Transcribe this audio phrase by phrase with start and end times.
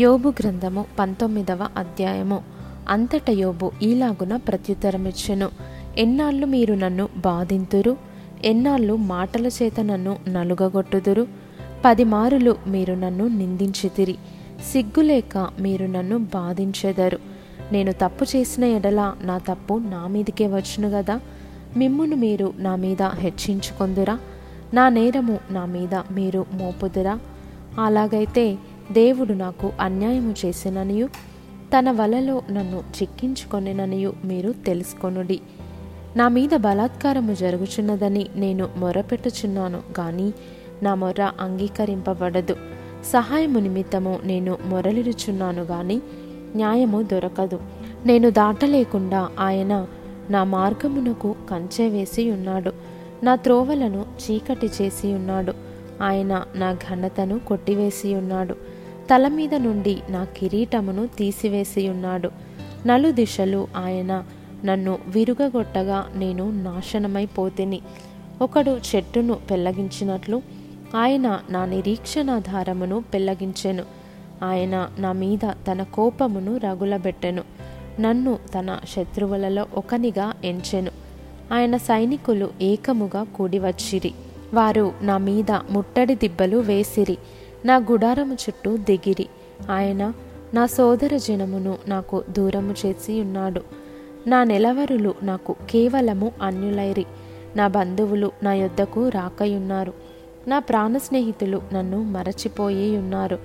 [0.00, 2.42] యోబు గ్రంథము పంతొమ్మిదవ అధ్యాయము.
[2.88, 5.48] అంతట యోబు ఈలాగున ప్రత్యుత్తరమిచ్చెను.
[5.98, 7.96] ఎన్నాళ్ళు మీరు నన్ను బాధింతురు?
[8.44, 11.26] ఎన్నాళ్ళు మాటల చేత నన్ను నలుగగొట్టుదురు?
[11.84, 14.16] పది మారులు మీరు నన్ను నిందించితిరి.
[14.72, 17.18] సిగ్గులేక మీరు నన్ను బాధించెదరు.
[17.72, 21.20] నేను తప్పు చేసిన ఎడల నా తప్పు నా మీదకే వచ్చును గదా?
[21.76, 24.18] మిమ్మును మీరు నా మీద హెచ్చించుకొందురా?
[24.74, 27.18] నా నేరము నా మీద మీరు మోపుదురా?
[27.80, 28.58] అలాగైతే
[28.92, 31.06] దేవుడు నాకు అన్యాయము చేసిననియు
[31.78, 35.40] తన వలలో నన్ను చిక్కించుకొనిననియు మీరు తెలుసుకొనుడి.
[36.16, 40.32] నా మీద బలాత్కారము జరుగుచున్నదని నేను మొరపెట్టుచున్నాను గాని
[40.82, 42.56] నా మొర్ర అంగీకరింపబడదు.
[43.12, 46.00] సహాయము నిమిత్తము నేను మొరలిడుచున్నాను గాని
[46.56, 47.60] న్యాయము దొరకదు.
[48.06, 49.86] నేను దాటలేకుండా ఆయన
[50.30, 52.72] నా మార్గమునకు కంచె వేసి ఉన్నాడు.
[53.22, 55.52] నా త్రోవలను చీకటి చేసి ఉన్నాడు.
[56.02, 58.79] ఆయన నా ఘనతను కొట్టివేసి ఉన్నాడు.
[59.10, 62.30] తల మీద నుండి నా కిరీటమును తీసివేసి ఉన్నాడు.
[62.86, 64.24] నలుదిశలు ఆయన
[64.64, 67.80] నన్ను విరుగగొట్టగా నేను నాశనమైపోతిని
[68.42, 70.42] ఒకడు చెట్టును పెళ్ళగించినట్లు
[70.96, 73.84] ఆయన నా నిరీక్షణాధారమును పెళ్ళగించెను
[74.42, 77.42] ఆయన నా మీద తన కోపమును రగులబెట్టెను.
[78.00, 80.90] నన్ను తన శత్రువులలో ఒకనిగా ఎంచెను.
[81.52, 84.12] ఆయన సైనికులు ఏకముగా కూడివచ్చిరి.
[84.54, 87.18] వారు నా మీద ముట్టడి దిబ్బలు వేసిరి.
[87.64, 89.26] నా గుడారము చుట్టూ దిగిరి.
[89.70, 90.12] ఆయన
[90.54, 93.60] నా సోదర జనమును నాకు దూరము చేసి ఉన్నాడు.
[94.26, 97.06] నా నెలవరులు నాకు కేవలము అన్యులైరి.
[97.56, 99.92] నా బంధువులు నా యొద్దకు రాకయున్నారు.
[100.48, 103.38] నా ప్రాణ స్నేహితులు నన్ను మరచిపోయి ఉన్నారు.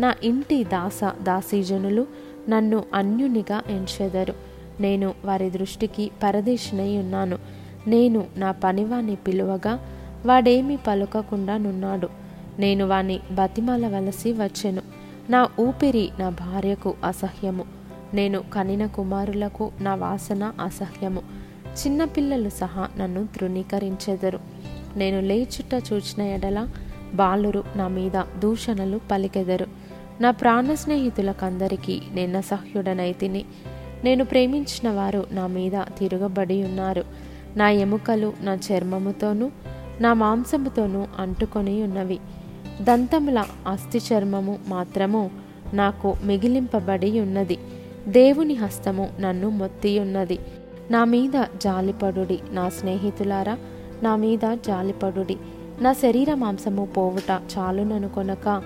[0.00, 2.06] నా ఇంటి దాస దాసీజనులు
[2.48, 4.34] నన్ను అన్యునిగా ఎంచెదరు.
[4.80, 7.38] నేను వారి దృష్టికి పరదేశినై ఉన్నాను.
[7.86, 9.86] నేను నా పనివాణ్ణి పిలువగా
[10.26, 12.25] వాడేమీ పలుకకుండా నున్నాడు.
[12.58, 14.82] నేను వాణ్ణి బతిమాలవలసి వచ్చెను.
[15.30, 17.64] నా ఊపిరి నా భార్యకు అసహ్యము.
[18.14, 21.22] నేను కనిన కుమారులకు నా వాసన అసహ్యము.
[21.66, 24.38] చిన్నపిల్లలు సహా నన్ను తృణీకరించెదరు.
[24.96, 26.68] నేను లేచుట చూచిన ఎడల
[27.14, 29.66] బాలురు నా మీద దూషణలు పలికెదరు.
[30.20, 33.44] నా ప్రాణ స్నేహితులకందరికీ నేను అసహ్యుడనైతిని
[34.04, 37.04] నేను ప్రేమించిన వారు నా మీద తిరగబడి ఉన్నారు.
[37.56, 39.50] నా ఎముకలు నా చర్మముతోనూ
[40.00, 42.18] నా మాంసముతోనూ అంటుకొని ఉన్నవి.
[42.82, 45.30] దంతముల అస్థి చర్మము మాత్రము
[45.74, 47.58] నాకు మిగిలింపబడి ఉన్నది
[48.08, 50.38] దేవుని హస్తము నన్ను మొత్తి ఉన్నది
[50.90, 53.58] నా మీద జాలిపడుడి నా స్నేహితులారా
[54.02, 55.36] నా మీద జాలిపడుడి.
[55.80, 58.62] నా శరీర మాంసము పోవుట చాలుననుకొనక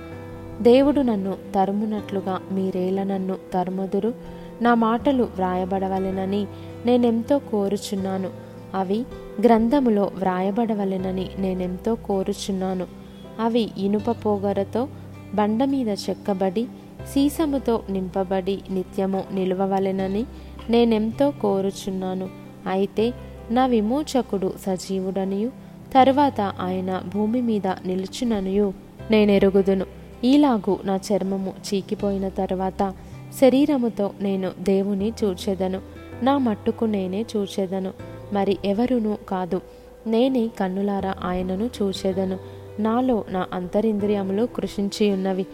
[0.62, 4.14] దేవుడు నన్ను తరుమునట్లుగా మీరేల నన్ను తరుముదురు.
[4.62, 6.46] నా మాటలు వ్రాయబడవలెనని
[6.86, 8.30] నేనెంతో కోరుచున్నాను.
[8.74, 9.04] అవి
[9.42, 12.99] గ్రంథములో వ్రాయబడవలెనని నేనెంతో కోరుచున్నాను.
[13.40, 14.88] అవి ఇనుప పోగరతో
[15.34, 16.66] బండ మీద చెక్కబడి
[17.12, 20.24] సీసముతో నింపబడి నిత్యము నిలువవలెనని
[20.70, 22.28] నేనెంతో కోరుచున్నాను.
[22.68, 23.12] అయితే
[23.50, 25.48] నా విమోచకుడు సజీవుడనియు
[25.94, 28.72] తరువాత ఆయన భూమి మీద నిలుచుననియు
[29.10, 29.86] నేనెరుగుదును.
[30.24, 32.94] ఈలాగు నా చర్మము చీకిపోయిన తర్వాత
[33.40, 35.80] శరీరముతో నేను దేవుని చూచెదను.
[36.22, 37.92] నా మట్టుకు నేనే చూచెదను.
[38.32, 39.60] మరి ఎవరునూ కాదు.
[40.06, 42.59] నేనే కన్నులారా ఆయనను చూచెదను.
[42.80, 45.46] నాలో నా అంతరింద్రియములు కృషించి ఉన్నవి.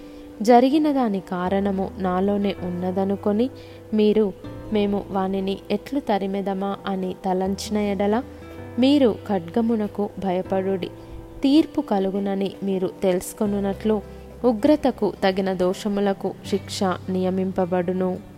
[0.43, 3.51] జరిగిన దాని కారణము నాలోనే ఉన్నదనుకొని
[3.95, 4.33] మీరు
[4.73, 8.23] మేము వానిని ఎట్లు తరిమెదమా అని తలంచిన ఎడల
[8.79, 10.91] మీరు ఖడ్గమునకు భయపడుడి.
[11.43, 14.03] తీర్పు కలుగునని మీరు తెలుసుకొనున్నట్లు
[14.45, 18.36] ఉగ్రతకు తగిన దోషములకు శిక్ష నియమింపబడును.